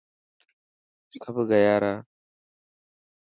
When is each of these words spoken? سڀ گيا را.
سڀ 1.17 1.35
گيا 1.49 1.75
را. 1.81 1.93